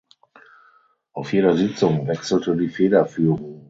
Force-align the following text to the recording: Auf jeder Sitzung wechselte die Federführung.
Auf 1.13 1.31
jeder 1.31 1.55
Sitzung 1.55 2.07
wechselte 2.07 2.57
die 2.57 2.69
Federführung. 2.69 3.59